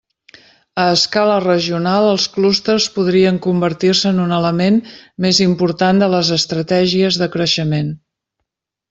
A 0.83 0.85
escala 0.91 1.33
regional, 1.43 2.07
els 2.13 2.23
clústers 2.37 2.87
podrien 2.95 3.37
convertir-se 3.47 4.13
en 4.13 4.23
un 4.23 4.33
element 4.39 4.81
més 5.27 5.43
important 5.49 6.01
de 6.05 6.09
les 6.15 6.33
estratègies 6.39 7.21
de 7.25 7.29
creixement. 7.37 7.93